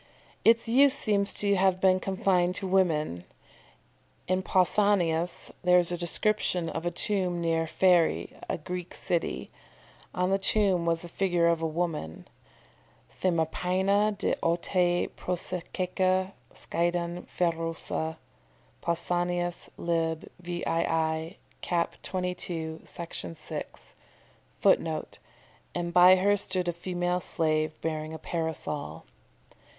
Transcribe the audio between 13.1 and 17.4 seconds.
"themapaina de autae prosestaeke skiadeion